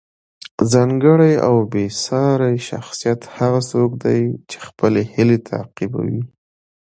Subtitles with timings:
[0.71, 6.21] ځانګړی او بې ساری شخصیت هغه څوک دی چې خپلې هیلې تعقیبوي.